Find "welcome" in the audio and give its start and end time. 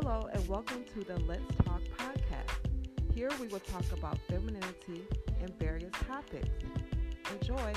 0.48-0.84